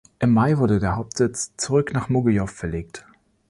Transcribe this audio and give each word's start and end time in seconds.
Im 0.17 0.33
Mai 0.33 0.57
wurde 0.57 0.79
der 0.79 0.95
Hauptsitz 0.95 1.55
zurück 1.57 1.93
nach 1.93 2.09
Mogiljow 2.09 2.49
verlegt. 2.49 3.05